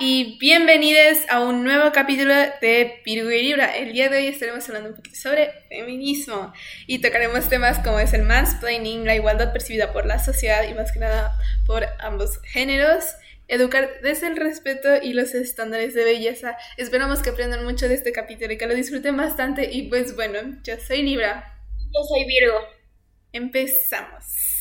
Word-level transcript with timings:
y 0.00 0.38
bienvenidos 0.38 1.18
a 1.28 1.40
un 1.40 1.62
nuevo 1.62 1.92
capítulo 1.92 2.34
de 2.34 3.00
Piru 3.04 3.30
y 3.30 3.42
Libra. 3.42 3.76
El 3.76 3.92
día 3.92 4.08
de 4.08 4.18
hoy 4.18 4.26
estaremos 4.26 4.66
hablando 4.68 4.90
un 4.90 4.96
poquito 4.96 5.16
sobre 5.16 5.50
feminismo 5.68 6.52
y 6.86 7.00
tocaremos 7.00 7.48
temas 7.48 7.78
como 7.80 7.98
es 7.98 8.12
el 8.12 8.22
mansplaining, 8.22 9.04
la 9.04 9.14
igualdad 9.14 9.52
percibida 9.52 9.92
por 9.92 10.06
la 10.06 10.18
sociedad 10.18 10.66
y 10.68 10.74
más 10.74 10.92
que 10.92 10.98
nada 10.98 11.38
por 11.66 11.84
ambos 12.00 12.40
géneros, 12.42 13.04
educar 13.46 14.00
desde 14.02 14.26
el 14.26 14.36
respeto 14.36 14.88
y 15.02 15.12
los 15.12 15.34
estándares 15.34 15.94
de 15.94 16.04
belleza. 16.04 16.56
Esperamos 16.76 17.20
que 17.20 17.30
aprendan 17.30 17.64
mucho 17.64 17.88
de 17.88 17.94
este 17.94 18.12
capítulo 18.12 18.52
y 18.52 18.58
que 18.58 18.66
lo 18.66 18.74
disfruten 18.74 19.16
bastante 19.16 19.70
y 19.70 19.88
pues 19.88 20.16
bueno, 20.16 20.58
yo 20.64 20.74
soy 20.78 21.02
Libra. 21.02 21.58
Yo 21.92 22.02
soy 22.02 22.24
Virgo. 22.24 22.58
Empezamos. 23.32 24.53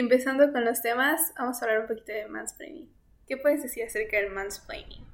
Empezando 0.00 0.52
con 0.52 0.64
los 0.64 0.82
temas, 0.82 1.32
vamos 1.38 1.60
a 1.60 1.64
hablar 1.64 1.82
un 1.82 1.88
poquito 1.88 2.12
de 2.12 2.26
mansplaining. 2.26 2.92
¿Qué 3.26 3.36
puedes 3.36 3.62
decir 3.62 3.84
acerca 3.84 4.16
del 4.16 4.30
mansplaining? 4.30 5.06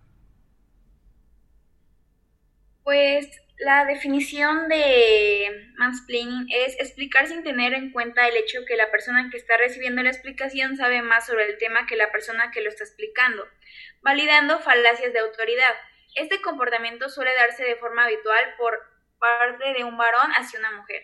Pues 2.83 3.29
la 3.59 3.85
definición 3.85 4.69
de 4.69 5.73
mansplaining 5.77 6.47
es 6.51 6.79
explicar 6.79 7.27
sin 7.27 7.43
tener 7.43 7.75
en 7.75 7.91
cuenta 7.91 8.29
el 8.29 8.37
hecho 8.37 8.65
que 8.67 8.77
la 8.77 8.91
persona 8.91 9.29
que 9.31 9.37
está 9.37 9.57
recibiendo 9.57 10.03
la 10.03 10.11
explicación 10.11 10.77
sabe 10.77 11.03
más 11.03 11.27
sobre 11.27 11.47
el 11.47 11.59
tema 11.59 11.87
que 11.87 11.97
la 11.97 12.13
persona 12.13 12.51
que 12.51 12.61
lo 12.61 12.69
está 12.69 12.85
explicando, 12.85 13.47
validando 14.03 14.61
falacias 14.61 15.13
de 15.13 15.19
autoridad. 15.19 15.75
Este 16.15 16.41
comportamiento 16.41 17.09
suele 17.09 17.35
darse 17.35 17.65
de 17.65 17.77
forma 17.77 18.05
habitual 18.05 18.55
por 18.57 18.79
parte 19.19 19.73
de 19.73 19.85
un 19.85 19.97
varón 19.97 20.31
hacia 20.33 20.59
una 20.59 20.73
mujer. 20.73 21.03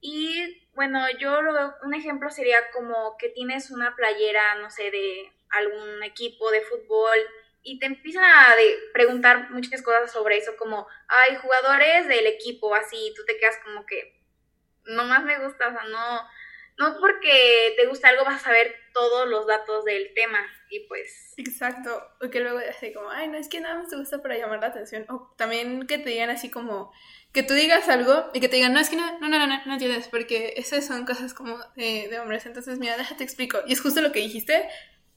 Y 0.00 0.61
bueno, 0.74 1.00
yo 1.18 1.42
lo 1.42 1.52
veo, 1.52 1.74
un 1.82 1.94
ejemplo 1.94 2.30
sería 2.30 2.70
como 2.72 3.16
que 3.18 3.28
tienes 3.28 3.70
una 3.70 3.94
playera, 3.94 4.54
no 4.56 4.70
sé, 4.70 4.90
de 4.90 5.32
algún 5.50 6.02
equipo 6.02 6.50
de 6.50 6.62
fútbol 6.62 7.18
y 7.62 7.78
te 7.78 7.86
empiezan 7.86 8.24
a 8.24 8.54
preguntar 8.92 9.50
muchas 9.50 9.82
cosas 9.82 10.10
sobre 10.10 10.38
eso, 10.38 10.56
como, 10.56 10.86
hay 11.08 11.36
jugadores 11.36 12.08
del 12.08 12.26
equipo, 12.26 12.74
así, 12.74 12.96
y 12.96 13.14
tú 13.14 13.24
te 13.24 13.38
quedas 13.38 13.58
como 13.64 13.86
que, 13.86 14.20
no 14.84 15.04
más 15.04 15.22
me 15.22 15.38
gusta, 15.38 15.68
o 15.68 15.72
sea, 15.72 15.84
no, 15.84 16.28
no 16.78 16.98
porque 16.98 17.74
te 17.76 17.86
gusta 17.86 18.08
algo 18.08 18.24
vas 18.24 18.42
a 18.42 18.46
saber 18.46 18.74
todos 18.92 19.28
los 19.28 19.46
datos 19.46 19.84
del 19.84 20.12
tema 20.14 20.44
y 20.70 20.80
pues... 20.88 21.34
Exacto, 21.36 22.02
o 22.20 22.30
que 22.30 22.40
luego 22.40 22.58
así 22.68 22.92
como, 22.92 23.10
ay, 23.10 23.28
no, 23.28 23.38
es 23.38 23.48
que 23.48 23.60
nada 23.60 23.76
más 23.76 23.88
te 23.88 23.96
gusta 23.96 24.20
para 24.20 24.36
llamar 24.36 24.60
la 24.60 24.68
atención, 24.68 25.06
o 25.08 25.32
también 25.36 25.86
que 25.86 25.98
te 25.98 26.10
digan 26.10 26.30
así 26.30 26.50
como, 26.50 26.92
que 27.32 27.42
tú 27.42 27.54
digas 27.54 27.88
algo 27.88 28.30
y 28.34 28.40
que 28.40 28.48
te 28.48 28.56
digan, 28.56 28.74
no, 28.74 28.80
es 28.80 28.90
que 28.90 28.96
no, 28.96 29.18
no, 29.18 29.28
no, 29.28 29.46
no, 29.46 29.62
no 29.64 29.72
entiendes, 29.72 30.08
porque 30.08 30.54
esas 30.56 30.86
son 30.86 31.06
cosas 31.06 31.32
como 31.32 31.58
de, 31.76 32.18
hombres. 32.20 32.44
Entonces, 32.44 32.78
mira, 32.78 32.96
déjate 32.96 33.24
explico. 33.24 33.60
Y 33.66 33.72
es 33.72 33.80
justo 33.80 34.02
lo 34.02 34.12
que 34.12 34.20
dijiste, 34.20 34.68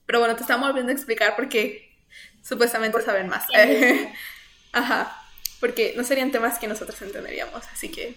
pero 0.06 0.20
bueno, 0.20 0.36
te 0.36 0.42
estamos 0.42 0.68
volviendo 0.68 0.92
a 0.92 0.96
explicar 0.96 1.36
porque 1.36 1.94
supuestamente 2.42 3.02
saben 3.02 3.28
más. 3.28 3.46
Ajá, 4.72 5.26
porque 5.60 5.94
no 5.98 6.04
serían 6.04 6.32
temas 6.32 6.58
que 6.58 6.68
nosotros 6.68 7.02
entenderíamos, 7.02 7.66
así 7.74 7.92
que 7.92 8.16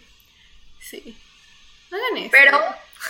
sí. 0.80 1.16
hagan 1.90 2.18
eso. 2.18 2.30
Pero 2.30 2.60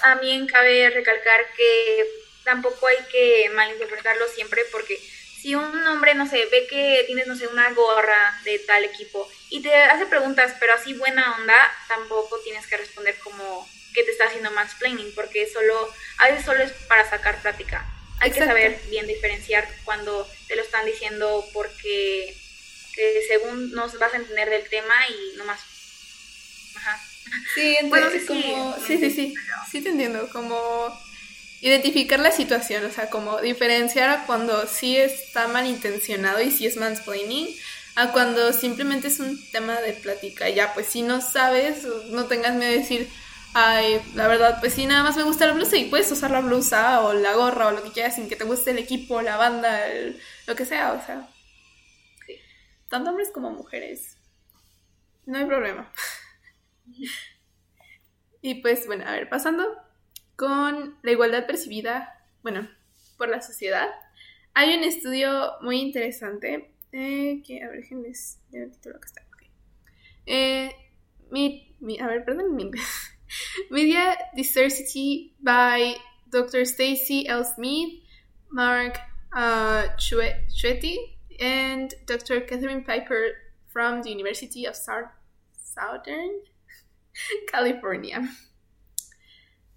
también 0.02 0.46
cabe 0.46 0.88
recalcar 0.90 1.40
que 1.54 2.06
tampoco 2.44 2.86
hay 2.86 2.96
que 3.12 3.50
malinterpretarlo 3.50 4.26
siempre 4.28 4.62
porque 4.72 4.98
si 5.40 5.54
un 5.54 5.86
hombre, 5.86 6.14
no 6.14 6.26
sé, 6.26 6.46
ve 6.50 6.66
que 6.68 7.04
tienes, 7.06 7.26
no 7.26 7.36
sé, 7.36 7.46
una 7.46 7.70
gorra 7.72 8.40
de 8.44 8.58
tal 8.60 8.84
equipo 8.84 9.28
y 9.50 9.62
te 9.62 9.74
hace 9.74 10.06
preguntas, 10.06 10.54
pero 10.60 10.74
así 10.74 10.94
buena 10.94 11.36
onda, 11.36 11.56
tampoco 11.88 12.38
tienes 12.40 12.66
que 12.66 12.76
responder 12.76 13.16
como 13.18 13.68
que 13.94 14.02
te 14.02 14.10
está 14.10 14.26
haciendo 14.26 14.50
mansplaining, 14.50 15.14
porque 15.14 15.48
solo, 15.48 15.92
a 16.18 16.28
veces 16.28 16.44
solo 16.44 16.62
es 16.62 16.72
para 16.88 17.08
sacar 17.08 17.40
plática. 17.40 17.86
Hay 18.20 18.30
que 18.30 18.44
saber 18.44 18.80
bien 18.90 19.06
diferenciar 19.06 19.68
cuando 19.84 20.28
te 20.48 20.56
lo 20.56 20.62
están 20.62 20.84
diciendo 20.84 21.44
porque 21.52 22.36
eh, 22.96 23.20
según 23.28 23.70
nos 23.72 23.98
vas 23.98 24.12
a 24.12 24.16
entender 24.16 24.50
del 24.50 24.68
tema 24.68 24.94
y 25.08 25.36
nomás. 25.36 25.60
Ajá. 26.74 27.00
Sí, 27.54 27.76
entonces 27.80 28.26
como, 28.26 28.76
sí, 28.86 28.98
sí, 28.98 29.10
sí, 29.10 29.34
sí 29.70 29.80
te 29.80 29.90
entiendo, 29.90 30.28
como 30.30 30.98
identificar 31.60 32.20
la 32.20 32.30
situación, 32.30 32.84
o 32.84 32.90
sea, 32.90 33.10
como 33.10 33.40
diferenciar 33.40 34.10
a 34.10 34.26
cuando 34.26 34.66
sí 34.66 34.96
está 34.96 35.48
malintencionado 35.48 36.40
y 36.40 36.50
sí 36.50 36.66
es 36.66 36.76
mansplaining, 36.76 37.48
a 37.98 38.12
cuando 38.12 38.52
simplemente 38.52 39.08
es 39.08 39.18
un 39.18 39.36
tema 39.50 39.80
de 39.80 39.92
plática. 39.92 40.48
Ya, 40.48 40.72
pues 40.72 40.86
si 40.86 41.02
no 41.02 41.20
sabes, 41.20 41.84
no 42.10 42.26
tengas 42.26 42.54
miedo 42.54 42.70
de 42.70 42.78
decir, 42.78 43.08
ay, 43.54 44.00
la 44.14 44.28
verdad, 44.28 44.60
pues 44.60 44.74
sí, 44.74 44.86
nada 44.86 45.02
más 45.02 45.16
me 45.16 45.24
gusta 45.24 45.48
la 45.48 45.52
blusa 45.52 45.76
y 45.76 45.90
puedes 45.90 46.10
usar 46.12 46.30
la 46.30 46.40
blusa 46.40 47.00
o 47.00 47.12
la 47.12 47.34
gorra 47.34 47.66
o 47.66 47.70
lo 47.72 47.82
que 47.82 47.90
quieras 47.90 48.14
sin 48.14 48.28
que 48.28 48.36
te 48.36 48.44
guste 48.44 48.70
el 48.70 48.78
equipo, 48.78 49.20
la 49.20 49.36
banda, 49.36 49.80
lo 50.46 50.54
que 50.54 50.64
sea, 50.64 50.92
o 50.92 51.04
sea. 51.04 51.28
Sí. 52.24 52.36
Tanto 52.88 53.10
hombres 53.10 53.30
como 53.34 53.50
mujeres. 53.50 54.16
No 55.26 55.38
hay 55.38 55.46
problema. 55.46 55.92
y 58.42 58.62
pues, 58.62 58.86
bueno, 58.86 59.08
a 59.08 59.10
ver, 59.10 59.28
pasando 59.28 59.76
con 60.36 60.96
la 61.02 61.10
igualdad 61.10 61.48
percibida, 61.48 62.24
bueno, 62.44 62.70
por 63.16 63.28
la 63.28 63.42
sociedad. 63.42 63.88
Hay 64.54 64.72
un 64.76 64.84
estudio 64.84 65.54
muy 65.62 65.80
interesante 65.80 66.77
eh, 66.92 67.42
que, 67.44 67.62
a 67.62 67.68
ver, 67.68 67.82
déjenles 67.82 68.40
el 68.52 68.70
título 68.72 69.00
que 69.00 69.06
está. 69.06 69.28
Eh, 70.30 70.70
mi, 71.30 71.74
mi, 71.80 71.98
a 71.98 72.06
ver, 72.06 72.22
perdón 72.22 72.54
mi 72.54 72.70
Media 73.70 74.14
Diversity 74.34 75.34
by 75.40 75.96
Dr. 76.30 76.66
Stacy 76.66 77.26
L. 77.26 77.44
Smith, 77.44 77.94
Mark 78.50 78.98
uh, 79.34 79.88
Chuetti, 79.96 80.96
and 81.40 81.94
Dr. 82.04 82.42
Catherine 82.42 82.84
Piper 82.84 83.32
from 83.72 84.02
the 84.02 84.10
University 84.10 84.66
of 84.66 84.76
Southern 84.76 86.42
California. 87.50 88.28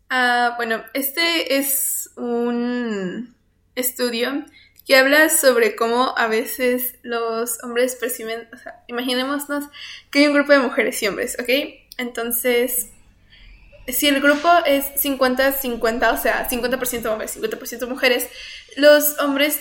Uh, 0.09 0.51
bueno, 0.57 0.83
este 0.93 1.55
es 1.57 2.09
un 2.17 3.33
estudio 3.73 4.45
que 4.85 4.95
habla 4.95 5.29
sobre 5.29 5.75
cómo 5.75 6.13
a 6.17 6.27
veces 6.27 6.95
los 7.03 7.63
hombres 7.63 7.95
perciben, 7.95 8.47
o 8.53 8.57
sea, 8.57 8.83
imaginémonos 8.87 9.45
que 10.09 10.19
hay 10.19 10.27
un 10.27 10.33
grupo 10.33 10.53
de 10.53 10.59
mujeres 10.59 11.01
y 11.01 11.07
hombres, 11.07 11.37
¿ok? 11.39 11.49
Entonces, 11.97 12.87
si 13.87 14.07
el 14.07 14.22
grupo 14.22 14.49
es 14.66 14.85
50-50, 14.95 16.13
o 16.13 16.17
sea, 16.17 16.49
50% 16.49 17.05
hombres, 17.07 17.37
50% 17.37 17.87
mujeres, 17.87 18.28
los 18.75 19.19
hombres 19.19 19.59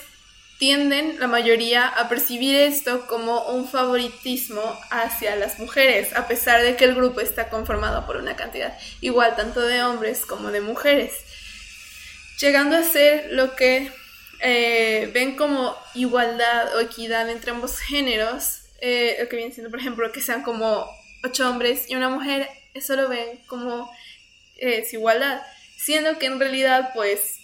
tienden, 0.59 1.19
la 1.19 1.27
mayoría, 1.27 1.87
a 1.87 2.09
percibir 2.09 2.55
esto 2.55 3.07
como 3.07 3.47
un 3.47 3.67
favoritismo 3.67 4.63
hacia 4.91 5.35
las 5.37 5.59
mujeres, 5.59 6.15
a 6.15 6.29
pesar 6.29 6.63
de 6.63 6.77
que 6.77 6.85
el 6.85 6.95
grupo 6.95 7.21
está 7.21 7.49
conformado 7.49 8.07
por 8.07 8.19
una 8.19 8.37
cantidad 8.37 8.77
igual 9.01 9.37
tanto 9.37 9.63
de 9.63 9.83
hombres 9.83 10.27
como 10.27 10.51
de 10.51 10.61
mujeres, 10.61 11.13
llegando 12.39 12.77
a 12.77 12.83
ser 12.83 13.29
lo 13.33 13.57
que 13.57 13.91
eh, 14.43 15.11
ven 15.13 15.37
como 15.37 15.77
igualdad 15.95 16.75
o 16.75 16.81
equidad 16.81 17.29
entre 17.29 17.51
ambos 17.51 17.79
géneros, 17.79 18.63
eh, 18.81 19.17
lo 19.21 19.29
que 19.29 19.37
viene 19.37 19.53
siendo, 19.53 19.71
por 19.71 19.81
ejemplo, 19.81 20.11
que 20.13 20.23
sean 20.23 20.43
como 20.43 20.89
ocho 21.23 21.49
hombres 21.49 21.91
y 21.91 21.95
una 21.95 22.09
mujer, 22.09 22.49
eso 22.73 22.97
lo 22.97 23.09
ven 23.09 23.39
como 23.47 23.91
eh, 24.57 24.81
desigualdad, 24.81 25.43
siendo 25.77 26.19
que 26.19 26.27
en 26.27 26.41
realidad, 26.41 26.91
pues, 26.95 27.37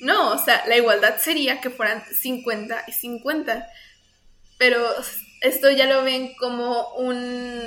no, 0.00 0.30
o 0.32 0.38
sea, 0.42 0.64
la 0.66 0.76
igualdad 0.76 1.18
sería 1.20 1.60
que 1.60 1.70
fueran 1.70 2.02
50 2.10 2.84
y 2.86 2.92
50, 2.92 3.68
pero 4.58 4.82
esto 5.42 5.70
ya 5.70 5.86
lo 5.86 6.04
ven 6.04 6.34
como 6.36 6.94
un, 6.94 7.62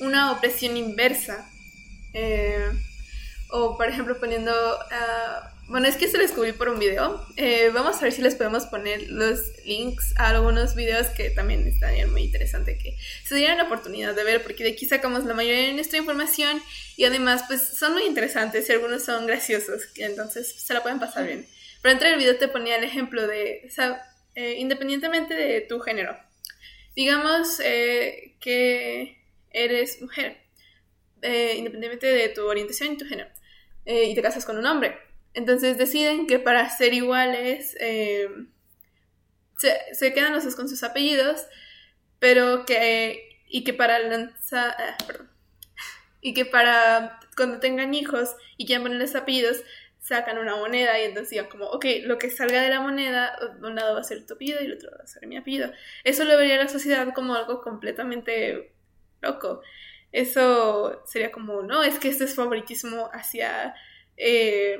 una 0.00 0.32
opresión 0.32 0.76
inversa. 0.76 1.48
o, 3.50 3.76
por 3.78 3.88
ejemplo, 3.88 4.18
poniendo... 4.20 4.52
bueno, 5.66 5.88
es 5.88 5.96
que 5.96 6.08
se 6.08 6.18
descubrí 6.18 6.52
por 6.52 6.68
un 6.68 6.78
video. 6.78 7.26
Eh, 7.36 7.70
vamos 7.72 7.96
a 7.96 8.00
ver 8.02 8.12
si 8.12 8.20
les 8.20 8.34
podemos 8.34 8.66
poner 8.66 9.10
los 9.10 9.40
links 9.64 10.14
a 10.16 10.28
algunos 10.28 10.74
videos 10.74 11.06
que 11.08 11.30
también 11.30 11.66
estarían 11.66 12.12
muy 12.12 12.22
interesantes 12.22 12.82
que 12.82 12.96
se 13.24 13.34
dieran 13.34 13.56
la 13.58 13.64
oportunidad 13.64 14.14
de 14.14 14.24
ver, 14.24 14.42
porque 14.42 14.62
de 14.62 14.72
aquí 14.72 14.86
sacamos 14.86 15.24
la 15.24 15.32
mayoría 15.32 15.68
de 15.68 15.72
nuestra 15.72 15.98
información 15.98 16.62
y 16.96 17.04
además, 17.04 17.44
pues 17.48 17.62
son 17.62 17.94
muy 17.94 18.04
interesantes 18.04 18.68
y 18.68 18.72
algunos 18.72 19.04
son 19.04 19.26
graciosos, 19.26 19.82
entonces 19.96 20.54
se 20.54 20.74
la 20.74 20.82
pueden 20.82 21.00
pasar 21.00 21.26
bien. 21.26 21.46
Pero 21.80 21.92
entre 21.92 22.10
el 22.10 22.18
video 22.18 22.36
te 22.36 22.48
ponía 22.48 22.76
el 22.76 22.84
ejemplo 22.84 23.26
de, 23.26 23.62
o 23.66 23.70
sea, 23.70 24.02
eh, 24.34 24.56
independientemente 24.58 25.34
de 25.34 25.62
tu 25.62 25.80
género, 25.80 26.16
digamos 26.94 27.58
eh, 27.60 28.36
que 28.40 29.18
eres 29.50 30.00
mujer, 30.02 30.36
independientemente 31.22 32.06
de 32.06 32.28
tu 32.28 32.46
orientación 32.46 32.92
y 32.92 32.96
tu 32.98 33.06
género, 33.06 33.30
y 33.86 34.14
te 34.14 34.20
casas 34.20 34.44
con 34.44 34.58
un 34.58 34.66
hombre 34.66 34.94
entonces 35.34 35.76
deciden 35.78 36.26
que 36.26 36.38
para 36.38 36.68
ser 36.70 36.94
iguales 36.94 37.76
eh, 37.80 38.28
se, 39.92 40.12
quedan 40.14 40.32
los 40.32 40.44
dos 40.44 40.56
con 40.56 40.68
sus 40.68 40.82
apellidos, 40.82 41.46
pero 42.18 42.64
que 42.64 43.42
y 43.48 43.62
que 43.64 43.74
para 43.74 43.98
lanzar, 43.98 44.74
ah, 44.78 44.96
y 46.20 46.34
que 46.34 46.44
para 46.44 47.20
cuando 47.36 47.60
tengan 47.60 47.94
hijos 47.94 48.34
y 48.56 48.66
quieran 48.66 48.84
ponerles 48.84 49.14
apellidos 49.14 49.62
sacan 50.00 50.38
una 50.38 50.56
moneda 50.56 50.98
y 51.00 51.04
entonces 51.04 51.30
digan 51.30 51.48
como, 51.48 51.64
ok, 51.66 51.86
lo 52.02 52.18
que 52.18 52.30
salga 52.30 52.60
de 52.60 52.68
la 52.68 52.80
moneda, 52.80 53.38
un 53.62 53.74
lado 53.74 53.94
va 53.94 54.00
a 54.00 54.04
ser 54.04 54.26
tu 54.26 54.34
apellido 54.34 54.60
y 54.60 54.66
el 54.66 54.74
otro 54.74 54.90
va 54.90 55.02
a 55.02 55.06
ser 55.06 55.26
mi 55.26 55.36
apellido. 55.38 55.72
Eso 56.04 56.24
lo 56.24 56.36
vería 56.36 56.58
la 56.58 56.68
sociedad 56.68 57.08
como 57.14 57.34
algo 57.34 57.62
completamente 57.62 58.74
loco. 59.22 59.62
Eso 60.12 61.02
sería 61.06 61.32
como, 61.32 61.62
no, 61.62 61.82
es 61.82 61.98
que 61.98 62.08
este 62.08 62.24
es 62.24 62.34
favoritismo 62.34 63.08
hacia 63.14 63.74
eh, 64.18 64.78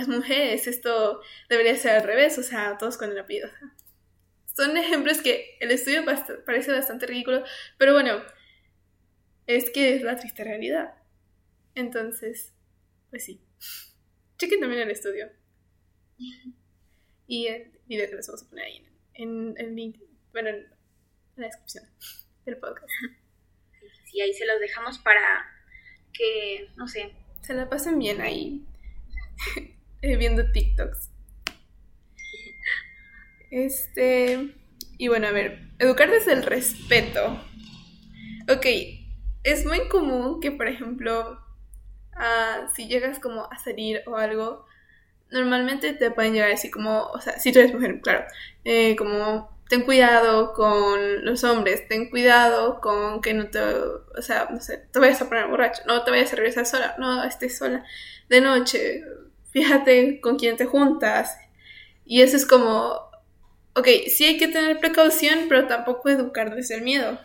las 0.00 0.08
mujeres, 0.08 0.66
esto 0.66 1.20
debería 1.50 1.76
ser 1.76 1.96
al 1.96 2.04
revés, 2.04 2.38
o 2.38 2.42
sea, 2.42 2.78
todos 2.78 2.96
con 2.96 3.10
el 3.10 3.18
apellido. 3.18 3.50
son 4.56 4.74
ejemplos 4.76 5.20
que 5.20 5.58
el 5.60 5.70
estudio 5.70 6.04
parece 6.46 6.72
bastante 6.72 7.06
ridículo, 7.06 7.44
pero 7.76 7.92
bueno, 7.92 8.22
es 9.46 9.70
que 9.70 9.94
es 9.94 10.02
la 10.02 10.16
triste 10.16 10.42
realidad. 10.42 10.94
Entonces, 11.74 12.54
pues 13.10 13.24
sí. 13.24 13.42
Chequen 14.38 14.60
también 14.60 14.80
el 14.80 14.90
estudio. 14.90 15.30
Y 17.26 17.46
el 17.46 17.70
video 17.86 18.08
que 18.08 18.16
les 18.16 18.26
vamos 18.26 18.42
a 18.42 18.48
poner 18.48 18.64
ahí 18.64 18.86
en, 19.14 19.54
el 19.58 19.76
link, 19.76 20.00
bueno, 20.32 20.48
en 20.48 20.66
la 21.36 21.46
descripción 21.46 21.84
del 22.46 22.56
podcast. 22.56 22.88
Sí, 24.06 24.20
ahí 24.20 24.32
se 24.32 24.46
los 24.46 24.58
dejamos 24.60 24.98
para 24.98 25.46
que, 26.12 26.70
no 26.76 26.88
sé. 26.88 27.12
Se 27.42 27.52
la 27.54 27.68
pasen 27.68 27.98
bien 27.98 28.20
ahí. 28.22 28.64
Viendo 30.18 30.50
TikToks. 30.50 31.10
Este. 33.50 34.54
Y 34.98 35.08
bueno, 35.08 35.28
a 35.28 35.32
ver, 35.32 35.60
educar 35.78 36.10
desde 36.10 36.32
el 36.32 36.42
respeto. 36.42 37.40
Ok, 38.48 38.66
es 39.44 39.64
muy 39.64 39.88
común 39.88 40.40
que, 40.40 40.52
por 40.52 40.68
ejemplo, 40.68 41.40
si 42.74 42.86
llegas 42.88 43.18
como 43.18 43.48
a 43.50 43.58
salir 43.58 44.02
o 44.06 44.16
algo, 44.16 44.66
normalmente 45.30 45.92
te 45.94 46.10
pueden 46.10 46.34
llegar 46.34 46.50
así 46.50 46.70
como, 46.70 47.06
o 47.06 47.20
sea, 47.20 47.38
si 47.38 47.52
tú 47.52 47.60
eres 47.60 47.72
mujer, 47.72 48.00
claro, 48.00 48.24
eh, 48.64 48.96
como 48.96 49.56
ten 49.68 49.82
cuidado 49.82 50.52
con 50.52 51.24
los 51.24 51.44
hombres, 51.44 51.86
ten 51.88 52.10
cuidado 52.10 52.80
con 52.80 53.20
que 53.20 53.34
no 53.34 53.48
te, 53.48 53.60
o 53.60 54.20
sea, 54.22 54.48
no 54.50 54.60
sé, 54.60 54.78
te 54.90 54.98
vayas 54.98 55.22
a 55.22 55.28
poner 55.28 55.46
borracho, 55.46 55.82
no 55.86 56.02
te 56.04 56.10
vayas 56.10 56.32
a 56.32 56.36
regresar 56.36 56.66
sola, 56.66 56.96
no 56.98 57.22
estés 57.24 57.56
sola 57.56 57.84
de 58.28 58.40
noche, 58.40 59.04
fíjate 59.52 60.20
con 60.20 60.38
quién 60.38 60.56
te 60.56 60.66
juntas. 60.66 61.36
Y 62.04 62.22
eso 62.22 62.36
es 62.36 62.46
como, 62.46 63.10
ok, 63.74 63.86
sí 64.08 64.24
hay 64.24 64.38
que 64.38 64.48
tener 64.48 64.78
precaución, 64.78 65.46
pero 65.48 65.66
tampoco 65.66 66.08
educar 66.08 66.54
desde 66.54 66.74
el 66.76 66.82
miedo. 66.82 67.18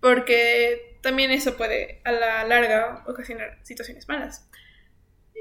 Porque 0.00 0.98
también 1.02 1.30
eso 1.30 1.56
puede 1.56 2.00
a 2.04 2.12
la 2.12 2.44
larga 2.44 3.04
ocasionar 3.06 3.58
situaciones 3.62 4.08
malas. 4.08 4.48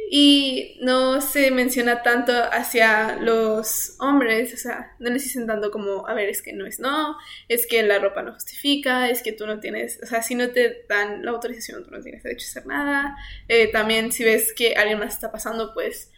Y 0.10 0.78
no 0.82 1.22
se 1.22 1.50
menciona 1.52 2.04
tanto 2.04 2.34
hacia 2.34 3.16
los 3.16 3.96
hombres, 4.00 4.54
o 4.54 4.58
sea, 4.58 4.96
no 5.00 5.10
les 5.10 5.24
dicen 5.24 5.48
tanto 5.48 5.72
como, 5.72 6.08
a 6.08 6.14
ver, 6.14 6.30
es 6.30 6.42
que 6.42 6.54
no 6.54 6.66
es 6.66 6.80
no, 6.80 7.18
es 7.48 7.66
que 7.66 7.82
la 7.84 8.00
ropa 8.00 8.22
no 8.22 8.34
justifica, 8.34 9.10
es 9.10 9.24
que 9.24 9.32
tú 9.32 9.48
no 9.48 9.60
tienes, 9.60 10.00
o 10.04 10.06
sea, 10.06 10.22
si 10.22 10.36
no 10.36 10.50
te 10.52 10.86
dan 10.88 11.26
la 11.26 11.32
autorización, 11.32 11.84
tú 11.84 11.92
no 11.92 12.02
tienes 12.02 12.22
derecho 12.24 12.46
a 12.46 12.50
hacer 12.50 12.66
nada. 12.68 13.18
Eh, 13.48 13.72
también 13.72 14.12
si 14.12 14.24
ves 14.24 14.54
que 14.54 14.76
alguien 14.76 15.00
más 15.00 15.14
está 15.14 15.32
pasando, 15.32 15.74
pues 15.74 16.12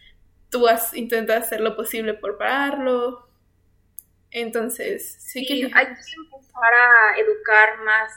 tú 0.50 0.68
has, 0.68 0.94
intentas 0.94 1.44
hacer 1.44 1.60
lo 1.60 1.76
posible 1.76 2.14
por 2.14 2.38
pararlo. 2.38 3.28
Entonces, 4.30 5.16
sí, 5.20 5.46
que... 5.46 5.54
Hay 5.72 5.86
que 5.86 5.90
empezar 5.90 6.74
a 6.74 7.18
educar 7.18 7.78
más 7.84 8.10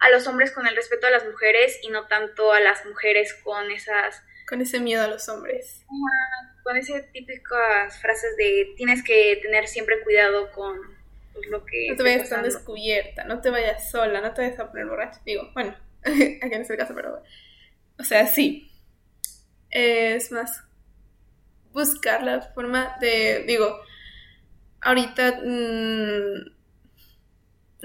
a 0.00 0.10
los 0.10 0.26
hombres 0.26 0.52
con 0.52 0.66
el 0.66 0.76
respeto 0.76 1.06
a 1.06 1.10
las 1.10 1.24
mujeres 1.24 1.78
y 1.82 1.88
no 1.88 2.06
tanto 2.06 2.52
a 2.52 2.60
las 2.60 2.84
mujeres 2.86 3.34
con 3.44 3.70
esas 3.70 4.22
con 4.48 4.60
ese 4.60 4.80
miedo 4.80 5.02
a 5.02 5.08
los 5.08 5.28
hombres. 5.28 5.84
con 6.62 6.76
esas 6.76 7.10
típicas 7.12 8.00
frases 8.00 8.36
de 8.36 8.74
tienes 8.76 9.02
que 9.02 9.38
tener 9.42 9.66
siempre 9.68 10.02
cuidado 10.02 10.50
con 10.52 10.76
pues, 11.32 11.48
lo 11.48 11.64
que... 11.64 11.88
No 11.90 11.96
te 11.96 12.02
vayas 12.02 12.28
tan 12.28 12.42
descubierta, 12.42 13.24
no 13.24 13.40
te 13.40 13.50
vayas 13.50 13.90
sola, 13.90 14.20
no 14.20 14.32
te 14.32 14.42
vayas 14.42 14.58
a 14.58 14.70
poner 14.70 14.86
borracha. 14.86 15.20
Digo, 15.24 15.50
bueno, 15.54 15.76
aquí 16.04 16.54
en 16.54 16.62
este 16.62 16.76
caso, 16.76 16.94
pero... 16.94 17.22
O 17.98 18.04
sea, 18.04 18.26
sí. 18.26 18.72
Es 19.70 20.32
más, 20.32 20.62
buscar 21.72 22.22
la 22.22 22.40
forma 22.40 22.96
de, 23.00 23.44
digo, 23.46 23.80
ahorita 24.80 25.40
mm, 25.44 26.55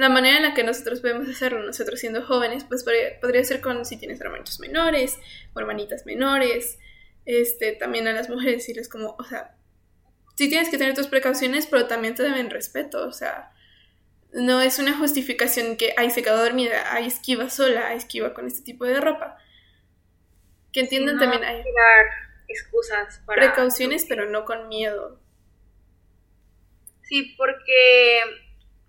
la 0.01 0.09
manera 0.09 0.38
en 0.38 0.44
la 0.44 0.53
que 0.56 0.63
nosotros 0.63 1.00
podemos 1.00 1.30
hacerlo, 1.30 1.63
nosotros 1.63 2.00
siendo 2.00 2.24
jóvenes, 2.24 2.63
pues 2.63 2.83
podría, 2.83 3.44
ser 3.44 3.62
con 3.62 3.86
si 3.86 3.98
tienes 3.98 4.19
hermanitos 4.19 4.59
menores 4.59 5.19
o 5.53 5.59
hermanitas 5.59 6.07
menores, 6.07 6.80
este, 7.25 7.74
también 7.74 8.07
a 8.07 8.13
las 8.13 8.27
mujeres 8.27 8.57
decirles 8.57 8.89
como, 8.89 9.15
o 9.19 9.24
sea, 9.24 9.56
sí 10.36 10.50
tienes 10.50 10.69
que 10.69 10.80
tener 10.80 10.95
tus 10.95 11.06
precauciones, 11.06 11.68
pero 11.68 11.86
también 11.86 12.15
te 12.15 12.24
deben 12.24 12.50
respeto, 12.50 13.07
o 13.07 13.12
sea, 13.12 13.51
no 14.33 14.59
es 14.62 14.80
una 14.80 14.98
justificación 14.98 15.77
que, 15.77 15.94
ay, 15.98 16.09
se 16.09 16.24
quedó 16.24 16.44
dormida, 16.44 16.92
ay, 16.92 17.06
esquiva 17.06 17.51
sola, 17.51 17.89
ay, 17.89 17.97
esquiva 17.97 18.33
con 18.33 18.47
este 18.47 18.63
tipo 18.63 18.86
de 18.86 19.00
ropa. 19.00 19.38
Que 20.71 20.80
entiendan 20.80 21.19
también, 21.19 21.44
hay 21.44 21.64
excusas 22.47 23.21
para... 23.28 23.45
Precauciones, 23.45 24.06
pero 24.09 24.28
no 24.28 24.45
con 24.45 24.68
miedo. 24.68 25.19
Sí, 27.04 27.35
porque 27.37 28.21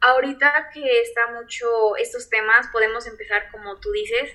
ahorita 0.02 0.70
que 0.74 1.00
está 1.00 1.28
mucho 1.28 1.96
estos 1.96 2.28
temas, 2.28 2.66
podemos 2.68 3.06
empezar, 3.06 3.50
como 3.50 3.78
tú 3.80 3.90
dices, 3.92 4.30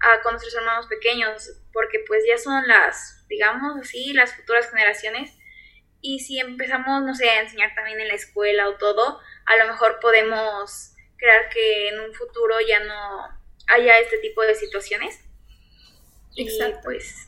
a, 0.00 0.20
con 0.20 0.34
nuestros 0.34 0.54
hermanos 0.54 0.86
pequeños, 0.86 1.50
porque 1.72 2.04
pues 2.06 2.22
ya 2.28 2.38
son 2.38 2.68
las, 2.68 3.26
digamos 3.28 3.76
así, 3.80 4.12
las 4.12 4.34
futuras 4.34 4.70
generaciones. 4.70 5.32
Y 6.00 6.20
si 6.20 6.38
empezamos, 6.38 7.02
no 7.02 7.14
sé, 7.14 7.28
a 7.28 7.40
enseñar 7.40 7.74
también 7.74 7.98
en 8.00 8.08
la 8.08 8.14
escuela 8.14 8.68
o 8.68 8.76
todo, 8.76 9.20
a 9.46 9.56
lo 9.56 9.66
mejor 9.66 9.98
podemos 10.00 10.92
crear 11.16 11.48
que 11.48 11.88
en 11.88 12.00
un 12.00 12.14
futuro 12.14 12.54
ya 12.60 12.80
no 12.80 13.28
haya 13.66 13.98
este 13.98 14.18
tipo 14.18 14.42
de 14.42 14.54
situaciones. 14.54 15.20
Exacto. 16.36 16.80
pues 16.84 17.27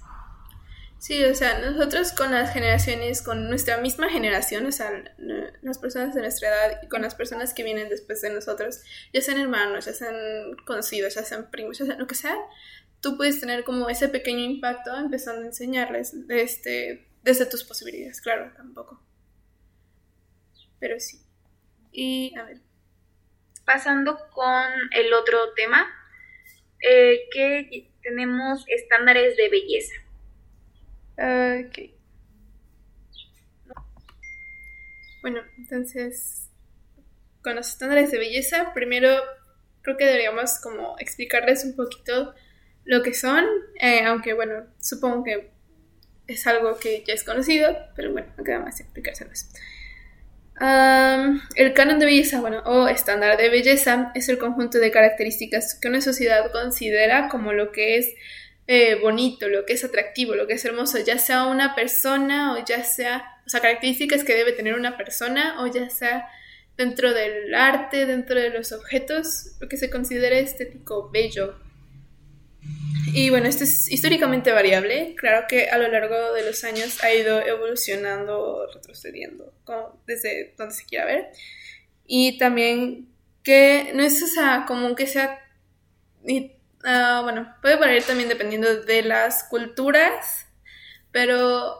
Sí, 1.01 1.25
o 1.25 1.35
sea, 1.35 1.59
nosotros 1.61 2.13
con 2.13 2.31
las 2.31 2.53
generaciones, 2.53 3.23
con 3.23 3.49
nuestra 3.49 3.79
misma 3.79 4.11
generación, 4.11 4.67
o 4.67 4.71
sea, 4.71 5.03
las 5.63 5.79
personas 5.79 6.15
de 6.15 6.21
nuestra 6.21 6.49
edad 6.49 6.83
y 6.83 6.89
con 6.89 7.01
las 7.01 7.15
personas 7.15 7.55
que 7.55 7.63
vienen 7.63 7.89
después 7.89 8.21
de 8.21 8.29
nosotros, 8.29 8.83
ya 9.11 9.23
sean 9.23 9.39
hermanos, 9.39 9.87
ya 9.87 9.95
sean 9.95 10.15
conocidos, 10.67 11.15
ya 11.15 11.25
sean 11.25 11.51
primos, 11.51 11.79
ya 11.79 11.87
sean 11.87 11.99
lo 11.99 12.07
que 12.07 12.15
sea, 12.15 12.37
tú 13.01 13.17
puedes 13.17 13.41
tener 13.41 13.65
como 13.65 13.89
ese 13.89 14.11
pequeño 14.11 14.41
impacto 14.41 14.95
empezando 14.95 15.41
a 15.41 15.47
enseñarles 15.47 16.15
este, 16.29 17.09
desde 17.23 17.47
tus 17.47 17.65
posibilidades, 17.65 18.21
claro, 18.21 18.53
tampoco. 18.55 19.03
Pero 20.81 21.01
sí. 21.01 21.23
Y 21.93 22.37
a 22.39 22.45
ver. 22.45 22.61
Pasando 23.65 24.19
con 24.35 24.65
el 24.93 25.15
otro 25.15 25.55
tema, 25.55 25.87
eh, 26.87 27.21
que 27.33 27.91
tenemos 28.03 28.65
estándares 28.69 29.35
de 29.39 29.49
belleza. 29.49 29.95
Ok. 31.21 31.79
Bueno, 35.21 35.41
entonces, 35.59 36.49
con 37.43 37.57
los 37.57 37.69
estándares 37.69 38.11
de 38.11 38.19
belleza, 38.19 38.73
primero 38.73 39.11
creo 39.83 39.99
que 39.99 40.07
deberíamos 40.07 40.59
como 40.61 40.97
explicarles 40.99 41.65
un 41.65 41.77
poquito 41.77 42.35
lo 42.85 43.03
que 43.03 43.13
son, 43.13 43.45
eh, 43.81 44.05
aunque 44.05 44.33
bueno, 44.33 44.65
supongo 44.81 45.23
que 45.25 45.51
es 46.27 46.47
algo 46.47 46.79
que 46.79 47.05
ya 47.07 47.13
es 47.13 47.23
conocido, 47.23 47.77
pero 47.97 48.13
bueno, 48.13 48.33
no 48.39 48.45
queda 48.45 48.61
más 48.61 48.81
explicárselos. 48.81 49.49
el 51.55 51.75
canon 51.75 51.99
de 51.99 52.07
belleza, 52.07 52.41
bueno, 52.41 52.63
o 52.65 52.89
estándar 52.89 53.37
de 53.37 53.51
belleza, 53.51 54.11
es 54.15 54.31
el 54.31 54.39
conjunto 54.39 54.79
de 54.79 54.91
características 54.91 55.75
que 55.75 55.89
una 55.89 56.01
sociedad 56.01 56.51
considera 56.51 57.29
como 57.29 57.53
lo 57.53 57.73
que 57.73 57.99
es 57.99 58.15
eh, 58.67 58.97
bonito, 58.97 59.49
lo 59.49 59.67
que 59.67 59.73
es 59.73 59.85
atractivo, 59.85 60.35
lo 60.35 60.47
que 60.47 60.55
es 60.55 60.65
hermoso, 60.65 60.99
ya 60.99 61.19
sea 61.19 61.47
una 61.47 61.75
persona 61.75 62.55
o 62.55 62.65
ya 62.65 62.85
sea, 62.85 63.41
o 63.47 63.49
sea, 63.49 63.61
características 63.61 64.25
que 64.25 64.35
debe 64.35 64.53
tener 64.53 64.75
una 64.75 64.97
persona 64.97 65.63
o 65.63 65.67
ya 65.67 65.91
sea 65.91 66.29
dentro 66.77 67.13
del 67.13 67.55
arte, 67.55 68.07
dentro 68.07 68.41
de 68.41 68.51
los 68.51 68.73
objetos, 68.73 69.57
lo 69.61 69.69
que 69.69 69.77
se 69.77 69.91
considera 69.91 70.39
estético 70.39 71.11
bello. 71.11 71.59
Y 73.13 73.31
bueno, 73.31 73.49
esto 73.49 73.65
es 73.65 73.91
históricamente 73.91 74.53
variable. 74.53 75.15
Claro 75.17 75.47
que 75.49 75.69
a 75.69 75.79
lo 75.79 75.89
largo 75.89 76.33
de 76.33 76.45
los 76.45 76.63
años 76.65 77.03
ha 77.03 77.13
ido 77.13 77.45
evolucionando, 77.45 78.67
retrocediendo, 78.73 79.53
desde 80.07 80.55
donde 80.57 80.75
se 80.75 80.85
quiera 80.85 81.07
ver. 81.07 81.29
Y 82.07 82.39
también 82.39 83.09
que 83.43 83.91
no 83.95 84.03
es 84.03 84.23
o 84.23 84.67
común 84.67 84.95
que 84.95 85.07
sea 85.07 85.39
Ah, 86.85 87.21
bueno, 87.23 87.55
puede 87.61 87.77
variar 87.77 88.03
también 88.05 88.29
dependiendo 88.29 88.83
de 88.83 89.03
las 89.03 89.45
culturas, 89.45 90.47
pero 91.13 91.77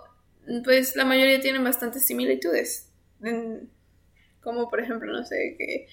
pues 0.65 0.97
la 0.97 1.05
mayoría 1.05 1.41
tienen 1.41 1.65
bastantes 1.65 2.05
similitudes. 2.07 2.91
Como 4.43 4.69
por 4.69 4.81
ejemplo, 4.81 5.13
no 5.13 5.25
sé, 5.25 5.57
que 5.59 5.89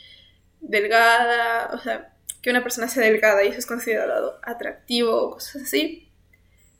delgada, 0.61 1.71
o 1.73 1.79
sea, 1.79 2.13
que 2.41 2.49
una 2.49 2.63
persona 2.63 2.87
sea 2.87 3.03
delgada 3.03 3.43
y 3.43 3.49
eso 3.49 3.59
es 3.59 3.65
considerado 3.65 4.39
atractivo 4.43 5.15
o 5.23 5.31
cosas 5.31 5.63
así. 5.63 6.11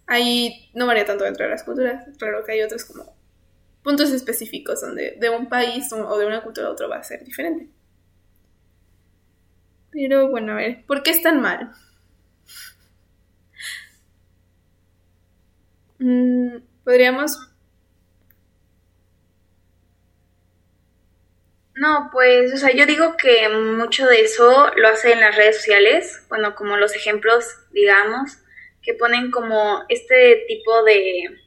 Ahí 0.07 0.71
no 0.73 0.87
varía 0.87 1.05
tanto 1.05 1.25
dentro 1.25 1.45
de 1.45 1.51
las 1.51 1.63
culturas, 1.63 2.05
pero 2.19 2.45
que 2.45 2.53
hay 2.53 2.61
otros 2.63 2.85
como 2.85 3.15
puntos 3.83 4.11
específicos 4.11 4.81
donde 4.81 5.17
de 5.19 5.29
un 5.29 5.49
país 5.49 5.91
o 5.93 6.17
de 6.17 6.25
una 6.27 6.43
cultura 6.43 6.67
a 6.67 6.71
otro 6.71 6.89
va 6.89 6.97
a 6.97 7.03
ser 7.03 7.23
diferente. 7.25 7.69
Pero 9.91 10.29
bueno, 10.29 10.53
a 10.53 10.55
ver, 10.55 10.85
¿por 10.85 11.03
qué 11.03 11.11
es 11.11 11.21
tan 11.21 11.41
mal? 11.41 11.71
Mm, 15.99 16.57
podríamos... 16.83 17.37
No, 21.75 22.09
pues, 22.11 22.51
o 22.53 22.57
sea, 22.57 22.71
yo 22.73 22.87
digo 22.87 23.17
que 23.17 23.47
mucho 23.49 24.07
de 24.07 24.21
eso 24.21 24.71
lo 24.75 24.87
hace 24.87 25.11
en 25.13 25.21
las 25.21 25.35
redes 25.35 25.57
sociales, 25.57 26.23
bueno, 26.27 26.55
como 26.55 26.75
los 26.75 26.95
ejemplos, 26.95 27.45
digamos, 27.71 28.39
que 28.81 28.95
ponen 28.95 29.29
como 29.29 29.83
este 29.87 30.45
tipo 30.47 30.83
de, 30.83 31.37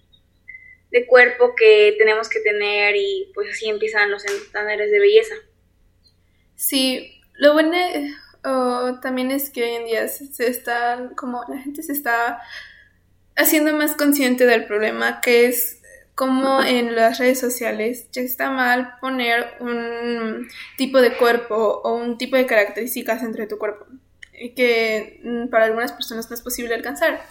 de 0.92 1.06
cuerpo 1.06 1.54
que 1.56 1.96
tenemos 1.98 2.28
que 2.28 2.38
tener 2.40 2.94
y 2.94 3.32
pues 3.34 3.50
así 3.50 3.68
empiezan 3.68 4.10
los 4.12 4.24
estándares 4.24 4.92
de 4.92 5.00
belleza. 5.00 5.34
Sí, 6.54 7.20
lo 7.34 7.52
bueno 7.52 7.76
también 9.02 9.30
es 9.30 9.50
que 9.50 9.64
hoy 9.64 9.70
en 9.70 9.84
día 9.86 10.08
se 10.08 10.46
está, 10.46 11.10
como 11.16 11.44
la 11.48 11.58
gente 11.58 11.82
se 11.82 11.92
está 11.92 12.40
haciendo 13.40 13.72
más 13.74 13.94
consciente 13.94 14.46
del 14.46 14.66
problema 14.66 15.20
que 15.20 15.46
es 15.46 15.80
como 16.14 16.62
en 16.62 16.94
las 16.94 17.18
redes 17.18 17.40
sociales 17.40 18.08
ya 18.12 18.20
está 18.20 18.50
mal 18.50 18.98
poner 19.00 19.54
un 19.60 20.48
tipo 20.76 21.00
de 21.00 21.16
cuerpo 21.16 21.80
o 21.82 21.94
un 21.94 22.18
tipo 22.18 22.36
de 22.36 22.46
características 22.46 23.22
entre 23.22 23.46
tu 23.46 23.56
cuerpo 23.56 23.86
y 24.38 24.50
que 24.50 25.20
mm, 25.24 25.48
para 25.48 25.66
algunas 25.66 25.92
personas 25.92 26.28
no 26.28 26.34
es 26.34 26.42
posible 26.42 26.74
alcanzar. 26.74 27.22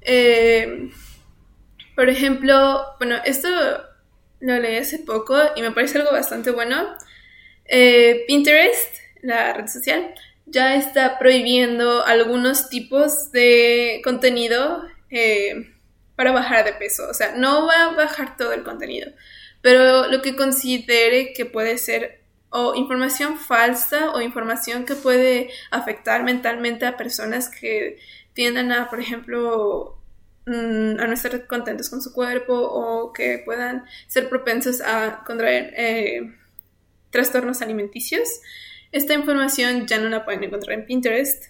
Eh, 0.00 0.90
por 1.94 2.08
ejemplo, 2.08 2.84
bueno, 2.98 3.16
esto 3.24 3.48
lo 4.40 4.58
leí 4.58 4.76
hace 4.76 4.98
poco 4.98 5.36
y 5.56 5.62
me 5.62 5.72
parece 5.72 5.98
algo 5.98 6.12
bastante 6.12 6.50
bueno. 6.50 6.96
Eh, 7.64 8.24
Pinterest, 8.26 8.94
la 9.22 9.52
red 9.54 9.66
social, 9.66 10.14
ya 10.46 10.76
está 10.76 11.18
prohibiendo 11.18 12.04
algunos 12.04 12.68
tipos 12.68 13.32
de 13.32 14.00
contenido 14.04 14.84
eh, 15.10 15.74
para 16.16 16.32
bajar 16.32 16.64
de 16.64 16.72
peso. 16.72 17.08
O 17.08 17.14
sea, 17.14 17.34
no 17.36 17.66
va 17.66 17.84
a 17.84 17.94
bajar 17.94 18.36
todo 18.36 18.52
el 18.52 18.62
contenido, 18.62 19.10
pero 19.62 20.08
lo 20.08 20.22
que 20.22 20.36
considere 20.36 21.32
que 21.32 21.46
puede 21.46 21.78
ser 21.78 22.26
información 22.74 23.38
falsa 23.38 24.12
o 24.12 24.20
información 24.20 24.84
que 24.84 24.94
puede 24.94 25.50
afectar 25.70 26.22
mentalmente 26.22 26.86
a 26.86 26.96
personas 26.96 27.48
que 27.48 27.98
tiendan 28.32 28.72
a, 28.72 28.88
por 28.88 29.00
ejemplo, 29.00 29.98
mm, 30.46 31.00
a 31.00 31.06
no 31.06 31.12
estar 31.12 31.46
contentos 31.46 31.90
con 31.90 32.00
su 32.02 32.12
cuerpo 32.12 32.54
o 32.54 33.12
que 33.12 33.42
puedan 33.44 33.84
ser 34.06 34.28
propensos 34.28 34.80
a 34.80 35.22
contraer 35.26 35.74
eh, 35.76 36.34
trastornos 37.10 37.62
alimenticios. 37.62 38.28
Esta 38.92 39.14
información 39.14 39.86
ya 39.86 39.98
no 39.98 40.08
la 40.08 40.24
pueden 40.24 40.44
encontrar 40.44 40.78
en 40.78 40.86
Pinterest, 40.86 41.44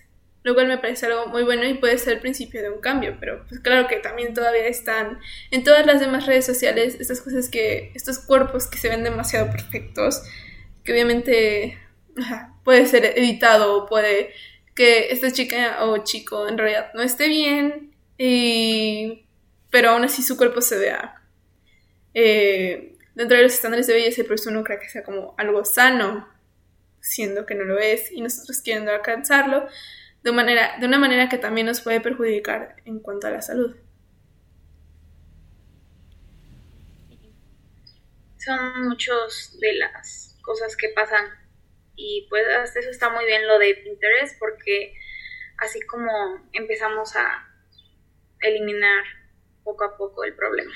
lo 0.46 0.54
cual 0.54 0.68
me 0.68 0.78
parece 0.78 1.06
algo 1.06 1.26
muy 1.26 1.42
bueno 1.42 1.64
y 1.64 1.74
puede 1.74 1.98
ser 1.98 2.12
el 2.12 2.20
principio 2.20 2.62
de 2.62 2.70
un 2.70 2.80
cambio, 2.80 3.16
pero 3.18 3.44
pues 3.48 3.58
claro 3.58 3.88
que 3.88 3.96
también 3.96 4.32
todavía 4.32 4.68
están 4.68 5.18
en 5.50 5.64
todas 5.64 5.84
las 5.84 5.98
demás 5.98 6.24
redes 6.24 6.46
sociales 6.46 6.96
estas 7.00 7.20
cosas 7.20 7.48
que, 7.48 7.90
estos 7.96 8.20
cuerpos 8.20 8.68
que 8.68 8.78
se 8.78 8.88
ven 8.88 9.02
demasiado 9.02 9.50
perfectos, 9.50 10.22
que 10.84 10.92
obviamente 10.92 11.80
puede 12.64 12.86
ser 12.86 13.18
editado 13.18 13.74
o 13.76 13.86
puede 13.86 14.34
que 14.76 15.08
esta 15.10 15.32
chica 15.32 15.84
o 15.84 16.04
chico 16.04 16.46
en 16.46 16.58
realidad 16.58 16.92
no 16.94 17.02
esté 17.02 17.26
bien, 17.26 17.92
pero 19.72 19.90
aún 19.90 20.04
así 20.04 20.22
su 20.22 20.36
cuerpo 20.36 20.60
se 20.60 20.78
vea 20.78 21.22
eh, 22.14 22.96
dentro 23.16 23.36
de 23.36 23.42
los 23.42 23.52
estándares 23.54 23.88
de 23.88 23.94
belleza, 23.94 24.22
pero 24.22 24.36
eso 24.36 24.52
no 24.52 24.62
cree 24.62 24.78
que 24.78 24.88
sea 24.88 25.02
como 25.02 25.34
algo 25.38 25.64
sano, 25.64 26.28
siendo 27.00 27.46
que 27.46 27.56
no 27.56 27.64
lo 27.64 27.80
es, 27.80 28.12
y 28.12 28.20
nosotros 28.20 28.62
queriendo 28.62 28.92
alcanzarlo, 28.92 29.66
de, 30.26 30.32
manera, 30.32 30.76
de 30.80 30.86
una 30.86 30.98
manera 30.98 31.28
que 31.28 31.38
también 31.38 31.68
nos 31.68 31.80
puede 31.80 32.00
perjudicar 32.00 32.74
en 32.84 32.98
cuanto 32.98 33.28
a 33.28 33.30
la 33.30 33.42
salud. 33.42 33.76
Son 38.36 38.88
muchos 38.88 39.56
de 39.60 39.74
las 39.74 40.36
cosas 40.42 40.76
que 40.76 40.88
pasan 40.88 41.26
y 41.94 42.26
pues 42.28 42.44
eso 42.74 42.90
está 42.90 43.08
muy 43.08 43.24
bien 43.24 43.46
lo 43.46 43.60
de 43.60 43.76
Pinterest 43.76 44.36
porque 44.40 44.94
así 45.58 45.80
como 45.82 46.10
empezamos 46.52 47.14
a 47.14 47.48
eliminar 48.40 49.04
poco 49.62 49.84
a 49.84 49.96
poco 49.96 50.24
el 50.24 50.34
problema. 50.34 50.74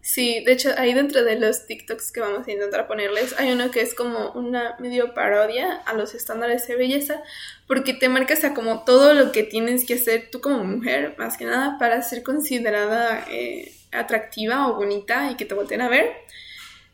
Sí, 0.00 0.42
de 0.44 0.52
hecho, 0.52 0.70
ahí 0.76 0.94
dentro 0.94 1.22
de 1.22 1.38
los 1.38 1.66
TikToks 1.66 2.12
que 2.12 2.20
vamos 2.20 2.46
a 2.46 2.50
intentar 2.50 2.86
ponerles, 2.86 3.38
hay 3.38 3.52
uno 3.52 3.70
que 3.70 3.82
es 3.82 3.94
como 3.94 4.30
una 4.32 4.76
medio 4.78 5.12
parodia 5.12 5.76
a 5.84 5.92
los 5.92 6.14
estándares 6.14 6.66
de 6.66 6.76
belleza, 6.76 7.22
porque 7.66 7.92
te 7.92 8.08
marcas 8.08 8.44
a 8.44 8.54
como 8.54 8.84
todo 8.84 9.12
lo 9.12 9.32
que 9.32 9.42
tienes 9.42 9.84
que 9.84 9.94
hacer 9.94 10.30
tú 10.30 10.40
como 10.40 10.64
mujer, 10.64 11.14
más 11.18 11.36
que 11.36 11.44
nada, 11.44 11.76
para 11.78 12.00
ser 12.02 12.22
considerada 12.22 13.26
eh, 13.30 13.74
atractiva 13.92 14.68
o 14.68 14.76
bonita 14.76 15.30
y 15.30 15.36
que 15.36 15.44
te 15.44 15.54
volteen 15.54 15.82
a 15.82 15.88
ver. 15.88 16.10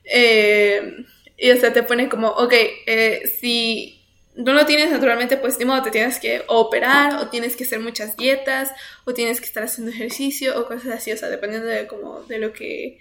Eh, 0.04 1.04
y 1.36 1.50
o 1.50 1.56
sea, 1.56 1.72
te 1.72 1.82
pone 1.82 2.08
como, 2.08 2.28
ok, 2.28 2.52
eh, 2.86 3.22
si 3.40 4.03
no 4.36 4.52
lo 4.52 4.66
tienes 4.66 4.90
naturalmente, 4.90 5.36
pues 5.36 5.58
de 5.58 5.64
modo 5.64 5.82
te 5.82 5.90
tienes 5.90 6.18
que 6.18 6.42
operar 6.48 7.16
o 7.16 7.28
tienes 7.28 7.56
que 7.56 7.64
hacer 7.64 7.80
muchas 7.80 8.16
dietas 8.16 8.72
o 9.04 9.14
tienes 9.14 9.40
que 9.40 9.46
estar 9.46 9.62
haciendo 9.62 9.92
ejercicio 9.92 10.58
o 10.58 10.66
cosas 10.66 10.92
así, 10.92 11.12
o 11.12 11.16
sea, 11.16 11.28
dependiendo 11.28 11.68
de 11.68 11.86
como 11.86 12.22
de 12.22 12.38
lo 12.38 12.52
que 12.52 13.00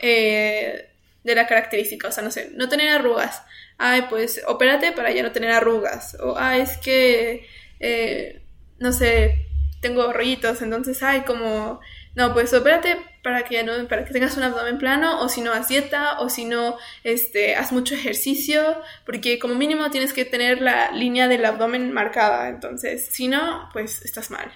eh, 0.00 0.90
de 1.22 1.34
la 1.34 1.46
característica, 1.46 2.08
o 2.08 2.12
sea, 2.12 2.22
no 2.22 2.30
sé, 2.30 2.50
no 2.54 2.68
tener 2.68 2.90
arrugas. 2.90 3.42
Ay, 3.78 4.04
pues 4.10 4.42
opérate 4.46 4.92
para 4.92 5.10
ya 5.10 5.22
no 5.22 5.32
tener 5.32 5.50
arrugas. 5.50 6.16
O, 6.20 6.36
ay, 6.38 6.60
es 6.60 6.76
que, 6.78 7.46
eh, 7.80 8.42
no 8.78 8.92
sé, 8.92 9.46
tengo 9.80 10.12
rollitos, 10.12 10.60
entonces, 10.62 11.02
ay, 11.02 11.22
como, 11.22 11.80
no, 12.14 12.32
pues 12.32 12.52
opérate 12.54 12.96
para 13.22 13.44
que, 13.44 13.64
tengas 14.12 14.36
un 14.36 14.44
abdomen 14.44 14.78
plano, 14.78 15.20
o 15.20 15.28
si 15.28 15.40
no, 15.40 15.52
haz 15.52 15.68
dieta, 15.68 16.20
o 16.20 16.28
si 16.28 16.44
no, 16.44 16.76
este, 17.02 17.56
mucho 17.72 17.94
ejercicio, 17.94 18.80
porque 19.04 19.38
como 19.38 19.54
mínimo 19.54 19.90
tienes 19.90 20.12
que 20.12 20.24
tener 20.24 20.60
la 20.62 20.92
línea 20.92 21.26
del 21.26 21.44
abdomen 21.44 21.92
marcada, 21.92 22.48
entonces, 22.48 23.06
si 23.06 23.26
no, 23.26 23.68
pues 23.72 24.02
estás 24.02 24.30
mal. 24.30 24.52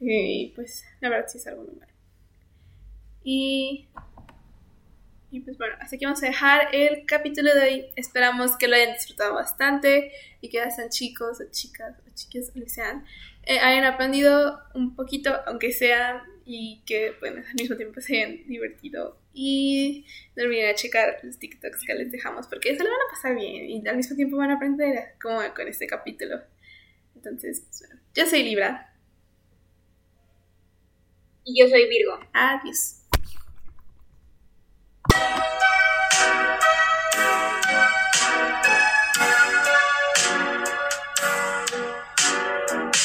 Y 0.00 0.52
pues, 0.54 0.84
la 1.00 1.10
verdad 1.10 1.26
sí 1.28 1.38
es 1.38 1.46
algo 1.46 1.64
muy 1.64 1.74
mal. 1.74 1.88
Y, 3.22 3.88
y 5.30 5.40
pues 5.40 5.58
bueno, 5.58 5.74
así 5.80 5.98
que 5.98 6.06
vamos 6.06 6.22
a 6.22 6.26
dejar 6.26 6.74
el 6.74 7.04
capítulo 7.06 7.54
de 7.54 7.60
hoy. 7.62 7.86
Esperamos 7.96 8.56
que 8.56 8.68
lo 8.68 8.76
hayan 8.76 8.92
disfrutado 8.92 9.34
bastante 9.34 10.12
y 10.40 10.50
que 10.50 10.58
ya 10.58 10.70
sean 10.70 10.90
chicos 10.90 11.40
o 11.40 11.50
chicas 11.50 11.96
o 12.06 12.14
chiques 12.14 12.52
o 12.54 12.58
lo 12.58 12.68
sean, 12.68 13.04
eh, 13.46 13.58
hayan 13.58 13.84
aprendido 13.84 14.60
un 14.74 14.94
poquito, 14.96 15.34
aunque 15.46 15.72
sea, 15.72 16.24
y 16.44 16.82
que 16.86 17.14
bueno, 17.20 17.42
al 17.46 17.54
mismo 17.54 17.76
tiempo 17.76 18.00
se 18.00 18.16
hayan 18.16 18.46
divertido. 18.46 19.18
Y 19.32 20.06
no 20.36 20.44
olviden 20.44 20.70
a 20.70 20.74
checar 20.74 21.18
los 21.22 21.38
TikToks 21.38 21.84
que 21.84 21.94
les 21.94 22.12
dejamos 22.12 22.46
porque 22.46 22.76
se 22.76 22.84
lo 22.84 22.90
van 22.90 23.00
a 23.08 23.10
pasar 23.10 23.34
bien 23.34 23.68
y 23.68 23.88
al 23.88 23.96
mismo 23.96 24.14
tiempo 24.14 24.36
van 24.36 24.50
a 24.50 24.54
aprender 24.54 25.14
como 25.20 25.40
con 25.54 25.66
este 25.66 25.86
capítulo. 25.86 26.40
Entonces, 27.16 27.64
pues 27.68 27.82
bueno, 27.88 28.00
yo 28.14 28.26
soy 28.26 28.42
Libra. 28.44 28.94
Y 31.44 31.60
yo 31.60 31.68
soy 31.68 31.88
Virgo. 31.88 32.20
Adiós. 32.32 33.00